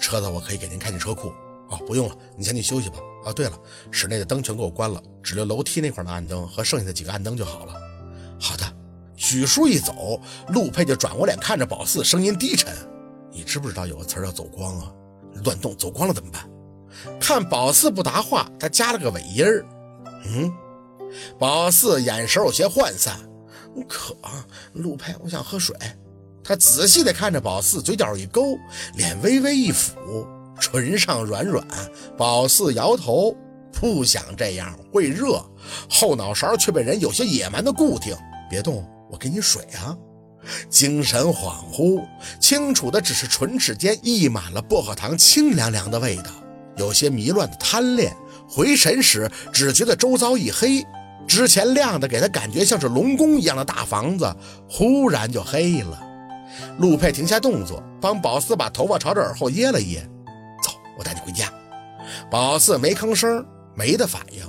[0.00, 1.32] 车子我可以给您开进车库。
[1.68, 2.96] 哦，不用了，你先去休息吧。
[3.24, 3.58] 啊，对了，
[3.90, 7.74] 室内的灯全给我关了，只留楼梯那块的暗灯和剩下的几个暗灯就好了。
[8.40, 8.64] 好的。
[9.20, 12.72] 许叔一走，陆佩就转过脸看着宝四，声音低沉
[13.32, 14.92] ：“你知不知道有个词叫走光啊？
[15.42, 16.48] 乱动走光了怎么办？”
[17.20, 19.66] 看宝四不答话，他加了个尾音儿
[20.24, 20.52] ：“嗯。”
[21.36, 23.18] 宝四眼神有些涣散
[23.88, 24.16] ：“渴，
[24.72, 25.76] 陆佩，我想喝水。”
[26.48, 28.58] 他仔细地看着宝四，嘴角一勾，
[28.94, 30.26] 脸微微一俯，
[30.58, 31.62] 唇上软软。
[32.16, 33.36] 宝四摇头
[33.70, 35.44] ：“不想这样，会热。”
[35.90, 38.16] 后脑勺却被人有些野蛮的固定
[38.48, 38.82] ：“别动。”
[39.12, 39.94] 我给你水啊！
[40.70, 42.02] 精神恍惚，
[42.40, 46.30] 清楚的只是唇齿间溢满了薄荷糖清凉凉的味道，
[46.78, 48.16] 有些迷乱的贪恋。
[48.48, 50.82] 回神时，只觉得周遭一黑，
[51.26, 54.34] 之前亮的给他感觉像是龙宫一样的大房子，
[54.66, 56.07] 忽然就黑了。
[56.78, 60.00] 陆佩停下动作，帮宝四把头发朝着耳后掖了掖，
[60.62, 61.52] 走，我带你回家。
[62.30, 64.42] 宝四没吭声，没的反应。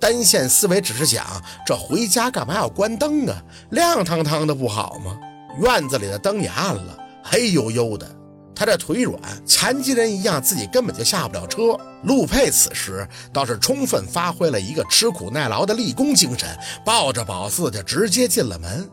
[0.00, 1.24] 单线思维只是想，
[1.66, 3.42] 这回家干嘛要关灯啊？
[3.70, 5.18] 亮堂堂的不好吗？
[5.60, 8.08] 院子里的灯也暗了，黑黝黝的。
[8.56, 11.76] 他这腿软，残疾人一样，自己根本就下不了车。
[12.04, 16.48] 陆佩此时倒是充分发挥了一个吃苦耐劳的立功精神，
[16.84, 18.88] 抱着宝四就直接进了门。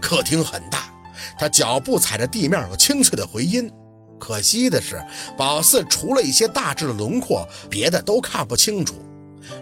[0.00, 0.91] 客厅很大，
[1.38, 3.70] 他脚步踩着地面有清脆的回音。
[4.18, 5.02] 可惜的是，
[5.36, 8.94] 宝四除了一些大致的轮廓，别的都看不清楚。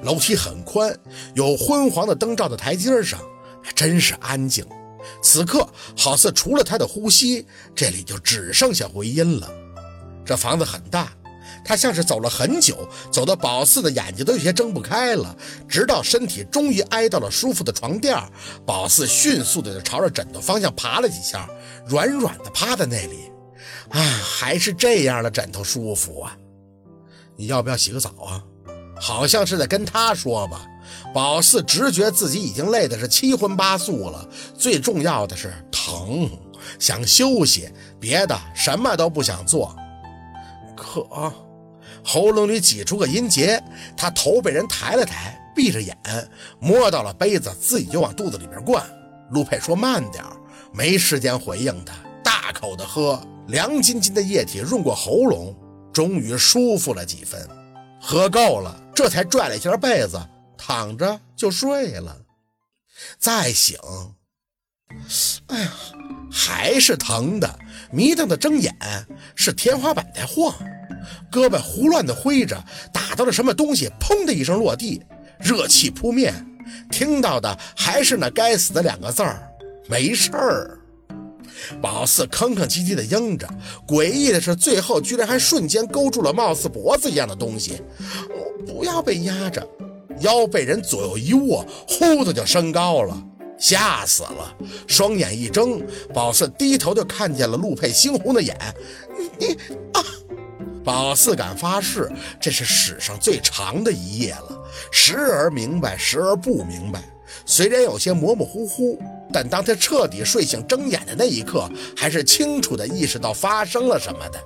[0.03, 0.95] 楼梯很宽，
[1.35, 3.19] 有昏黄的灯照在台阶上，
[3.63, 4.65] 还真是安静。
[5.23, 9.51] 此刻好似除了他的呼吸，这里就只剩下回音了。
[10.27, 11.11] 这房子很大，
[11.65, 15.37] 他像是走了很久，走到宝四的眼睛都有些睁不开了。
[15.69, 18.17] 直到身体终于挨到了舒服的床垫，
[18.65, 21.49] 宝四迅速的就朝着枕头方向爬了几下，
[21.87, 23.31] 软软的趴在那里。
[23.91, 26.37] 啊，还是这样的枕头舒服啊！
[27.37, 28.43] 你要不要洗个澡啊？
[29.01, 30.65] 好像是在跟他说吧，
[31.13, 36.31] 宝四直觉自己已经累的是七荤八素了，最重要的是疼，
[36.79, 39.75] 想休息，别的什么都不想做。
[40.93, 41.33] 可
[42.05, 43.63] 喉咙里挤出个音节，
[43.97, 45.97] 他头被人抬了抬，闭着眼
[46.59, 48.85] 摸到了杯子，自己就往肚子里边灌。
[49.31, 50.25] 陆佩说慢点
[50.73, 55.55] 没时间回应他，大口的喝，凉津津的液体润过喉咙，
[55.93, 57.49] 终于舒服了几分。
[58.01, 58.77] 喝够了。
[58.93, 60.21] 这才拽了一下被子，
[60.59, 62.17] 躺着就睡了。
[63.19, 63.79] 再醒，
[65.47, 65.73] 哎呀，
[66.31, 67.59] 还是疼的，
[67.91, 68.75] 迷瞪的睁眼，
[69.35, 70.55] 是天花板在晃，
[71.31, 72.57] 胳膊胡乱的挥着，
[72.93, 75.03] 打到了什么东西，砰的一声落地，
[75.39, 76.35] 热气扑面，
[76.91, 79.43] 听到的还是那该死的两个字儿：
[79.89, 80.77] 没事儿。
[81.81, 83.47] 宝四吭吭唧唧的应着，
[83.87, 87.83] 诡异的是，最后居然还瞬间勾住了貌似脖子一样的东西。
[88.29, 89.67] 我不要被压着，
[90.21, 93.23] 腰被人左右一握，呼的就升高了，
[93.59, 94.57] 吓死了！
[94.87, 95.83] 双眼一睁，
[96.15, 98.57] 宝四低头就看见了陆佩猩红的眼。
[99.39, 99.49] 你
[99.93, 100.01] 啊！
[100.91, 104.59] 宝四敢发誓，这是史上最长的一夜了，
[104.91, 107.01] 时而明白，时而不明白。
[107.47, 109.01] 虽然有些模模糊糊，
[109.33, 114.41] 但当他彻底睡醒睁眼的那一刻，还是清楚的意识到发生了什么的。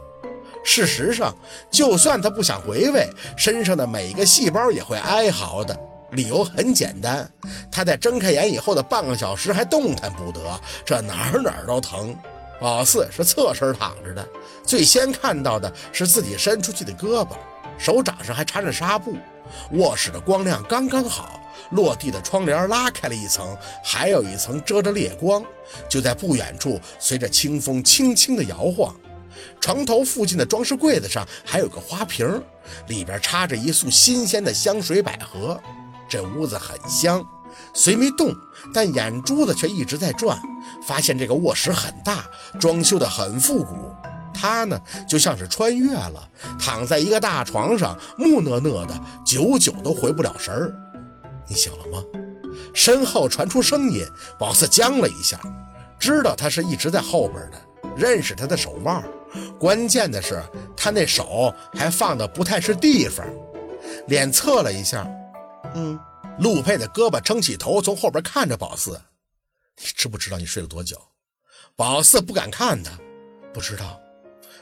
[0.62, 1.34] 事实上，
[1.71, 5.75] 就算他不想回味，身上的每一个细胞也会哀嚎的。
[6.11, 7.26] 理由很简单，
[7.72, 10.41] 他在睁开眼以后的半个小时还动弹不得，
[10.84, 12.15] 这哪儿哪儿都疼。
[12.61, 14.27] 老四是侧身躺着的，
[14.65, 17.37] 最先看到的是自己伸出去的胳膊，
[17.79, 19.17] 手掌上还缠着纱布。
[19.73, 21.39] 卧室的光亮刚刚好，
[21.71, 25.45] 落地的窗帘拉开了一层，还有一层遮着烈光。
[25.89, 28.95] 就在不远处，随着清风轻轻的摇晃。
[29.61, 32.43] 床头附近的装饰柜子上还有个花瓶，
[32.87, 35.61] 里边插着一束新鲜的香水百合。
[36.09, 37.27] 这屋子很香，
[37.73, 38.35] 虽没动，
[38.73, 40.39] 但眼珠子却一直在转。
[40.87, 42.25] 发现这个卧室很大，
[42.59, 43.95] 装修的很复古。
[44.33, 44.79] 他呢，
[45.09, 46.29] 就像是穿越了，
[46.59, 50.75] 躺在一个大床上，木讷讷的，久久都回不了神儿。
[51.47, 52.03] 你醒了吗？
[52.73, 54.05] 身后传出声音，
[54.39, 55.39] 宝四僵了一下，
[55.99, 57.59] 知道他是一直在后边的，
[57.97, 59.03] 认识他的手腕。
[59.59, 60.43] 关键的是，
[60.77, 63.25] 他那手还放的不太是地方，
[64.09, 65.07] 脸侧了一下。
[65.75, 65.99] 嗯，
[66.39, 69.01] 陆佩的胳膊撑起头，从后边看着宝四。
[69.79, 71.01] 你知不知道你睡了多久？
[71.77, 72.99] 宝四不敢看他，
[73.53, 74.01] 不知道。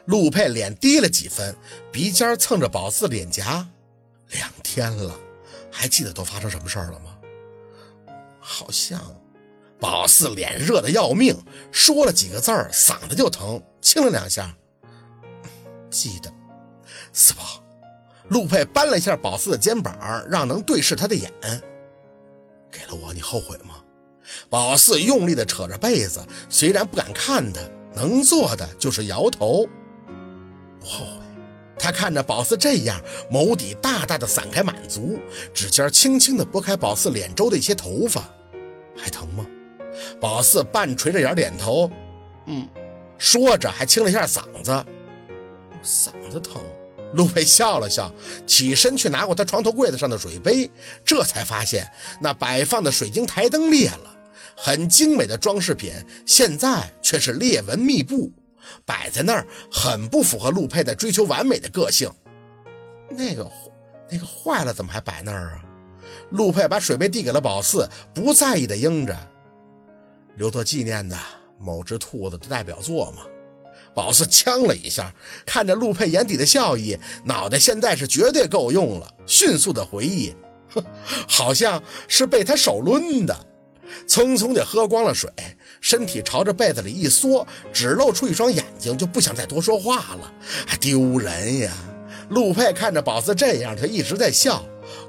[0.06, 1.56] 陆佩脸低了几分，
[1.92, 3.68] 鼻尖蹭着宝四脸颊。
[4.30, 5.18] 两天了，
[5.70, 7.18] 还记得都发生什么事儿了吗？
[8.40, 9.00] 好像。
[9.78, 11.36] 宝四脸热的要命，
[11.72, 14.56] 说了几个字儿，嗓子就疼，亲了两下。
[15.90, 16.32] 记得，
[17.12, 17.61] 四宝。
[18.28, 19.96] 陆佩扳了一下宝四的肩膀，
[20.28, 21.30] 让能对视他的眼。
[22.70, 23.76] 给了我，你后悔吗？
[24.48, 27.60] 宝四用力地扯着被子，虽然不敢看他，
[27.94, 29.66] 能做的就是摇头。
[30.80, 31.22] 不后悔。
[31.78, 35.18] 他看着宝四这样，眸底大大的散开满足，
[35.52, 38.22] 指尖轻轻地拨开宝四脸周的一些头发。
[38.96, 39.44] 还疼吗？
[40.20, 41.90] 宝四半垂着眼点头。
[42.46, 42.68] 嗯，
[43.18, 44.70] 说着还清了一下嗓子。
[45.82, 46.62] 嗓子疼。
[47.14, 48.12] 陆佩笑了笑，
[48.46, 50.70] 起身去拿过他床头柜子上的水杯，
[51.04, 54.16] 这才发现那摆放的水晶台灯裂了，
[54.56, 55.92] 很精美的装饰品
[56.26, 58.32] 现在却是裂纹密布，
[58.84, 62.10] 摆在那儿很不符合陆佩的追求完美的个性。
[63.10, 63.50] 那个
[64.10, 65.64] 那个坏了，怎么还摆那儿啊？
[66.30, 69.14] 陆佩把水杯递给了宝四，不在意的应着，
[70.36, 71.16] 留作纪念的
[71.58, 73.22] 某只兔子的代表作嘛。
[73.94, 75.12] 宝四呛了一下，
[75.44, 79.14] 看着陆佩眼底的笑意，脑袋现在是绝对够用了。
[79.26, 80.34] 迅速的回忆，
[80.74, 80.82] 哼，
[81.28, 83.46] 好像是被他手抡的。
[84.08, 85.30] 匆匆就喝光了水，
[85.82, 90.32] 身体朝着被子里一缩，只露出一双眼睛，就不想再多说话了。
[90.80, 91.70] 丢人呀！
[92.30, 94.64] 陆佩看着宝四这样，他一直在笑，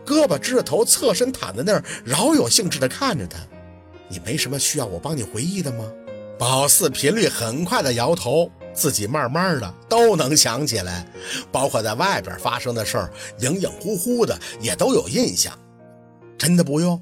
[0.05, 3.39] 胳膊支着头，侧身躺在那儿，饶有兴致地看着他。
[4.09, 5.89] 你没什么需要我帮你回忆的吗？
[6.37, 8.51] 宝四频率很快的摇头。
[8.73, 11.05] 自己慢慢的都能想起来，
[11.51, 15.57] 包括在外边发生的事儿，影影乎乎的也都有印象。
[16.37, 17.01] 真的不用，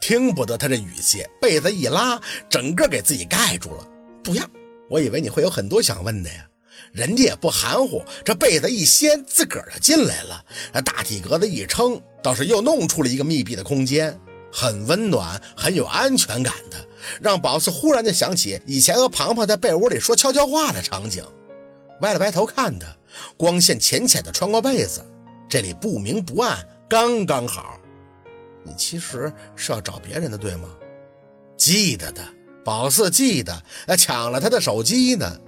[0.00, 3.86] 听不得他这语气，被子一拉，整个给自己盖住了。
[4.24, 4.44] 不要，
[4.90, 6.46] 我以为你会有很多想问的呀。
[6.92, 10.44] 人家也不含糊，这被子一掀，自个儿就进来了。
[10.84, 14.18] 大体格子一撑，倒是又弄出了一个密闭的空间。
[14.52, 16.52] 很温暖，很有安全感，
[17.20, 21.24] 让宝四忽然就想起以前和庞庞在被窝里说悄悄话的场景。
[22.00, 22.86] 歪了歪头看他，
[23.36, 25.04] 光线浅浅的穿过被子，
[25.48, 27.78] 这里不明不暗，刚刚好。
[28.64, 30.68] 你其实是要找别人的，对吗？
[31.56, 32.22] 记得的，
[32.64, 33.62] 宝四记得，
[33.96, 35.38] 抢了他的手机呢。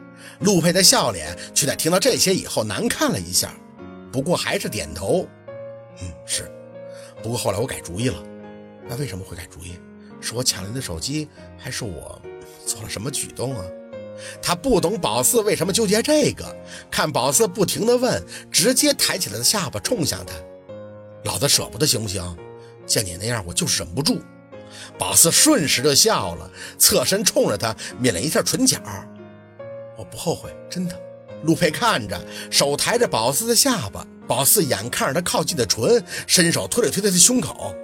[0.40, 3.54] 陆佩的笑脸却在听到这些以后难看了一下，
[4.12, 5.26] 不过还是点头。
[6.00, 6.50] 嗯，是。
[7.22, 8.22] 不过后来我改主意了。
[8.88, 9.78] 那为什么会改主意？
[10.20, 11.28] 是我抢了你的手机，
[11.58, 12.20] 还是我
[12.66, 13.64] 做了什么举动啊？
[14.40, 16.56] 他不懂宝四为什么纠结这个，
[16.90, 20.34] 看宝四不停的问，直接抬起来的下巴冲向他。
[21.24, 22.36] 老子舍不得行不行？
[22.86, 24.20] 见你那样，我就忍不住。
[24.98, 28.78] 宝四顺势就笑了，侧身冲着他抿了一下唇角。
[29.96, 30.98] 我不后悔，真的。
[31.42, 32.20] 陆佩看着，
[32.50, 37.74] 手抬着宝四的下巴，宝四眼看着他靠近的唇，伸手推了推他的胸口。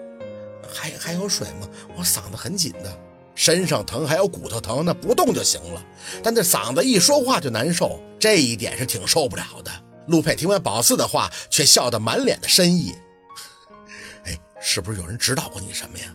[0.72, 1.68] 还还有水吗？
[1.96, 2.98] 我嗓子很紧的，
[3.34, 5.84] 身上疼还有骨头疼，那不动就行了。
[6.22, 9.70] 但这嗓子一说话就难受，这一点是挺受不了的。
[10.06, 12.94] 陆佩听完宝四的话，却笑得满脸的深意。
[14.24, 16.14] 哎，是不是有人指导过你什么呀？